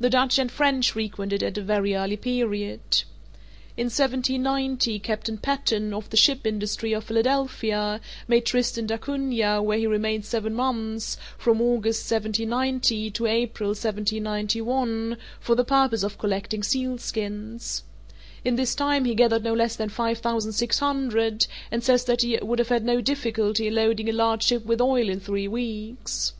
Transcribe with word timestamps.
The 0.00 0.08
Dutch 0.08 0.38
and 0.38 0.50
French 0.50 0.92
frequented 0.92 1.42
it 1.42 1.46
at 1.46 1.58
a 1.58 1.60
very 1.60 1.94
early 1.94 2.16
period. 2.16 2.80
In 3.76 3.88
1790, 3.92 4.98
Captain 5.00 5.36
Patten, 5.36 5.92
of 5.92 6.08
the 6.08 6.16
ship 6.16 6.46
Industry, 6.46 6.94
of 6.94 7.04
Philadelphia, 7.04 8.00
made 8.26 8.46
Tristan 8.46 8.86
d'Acunha, 8.86 9.62
where 9.62 9.76
he 9.76 9.86
remained 9.86 10.24
seven 10.24 10.54
months 10.54 11.18
(from 11.36 11.60
August, 11.60 12.10
1790, 12.10 13.10
to 13.10 13.26
April, 13.26 13.68
1791) 13.72 15.18
for 15.40 15.54
the 15.54 15.62
purpose 15.62 16.02
of 16.02 16.16
collecting 16.16 16.62
sealskins. 16.62 17.82
In 18.46 18.56
this 18.56 18.74
time 18.74 19.04
he 19.04 19.14
gathered 19.14 19.44
no 19.44 19.52
less 19.52 19.76
than 19.76 19.90
five 19.90 20.20
thousand 20.20 20.52
six 20.52 20.78
hundred, 20.78 21.46
and 21.70 21.84
says 21.84 22.04
that 22.04 22.22
he 22.22 22.38
would 22.40 22.60
have 22.60 22.70
had 22.70 22.86
no 22.86 23.02
difficulty 23.02 23.66
in 23.66 23.74
loading 23.74 24.08
a 24.08 24.12
large 24.12 24.42
ship 24.44 24.64
with 24.64 24.80
oil 24.80 25.10
in 25.10 25.20
three 25.20 25.48
weeks. 25.48 26.32